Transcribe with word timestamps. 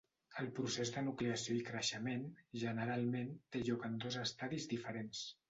El 0.43 0.47
procés 0.59 0.91
de 0.95 1.03
nucleació 1.09 1.57
i 1.57 1.65
creixement, 1.67 2.23
generalment, 2.65 3.31
té 3.57 3.63
lloc 3.69 3.87
en 3.91 4.01
dos 4.07 4.19
estadis 4.25 4.69
diferents. 4.75 5.25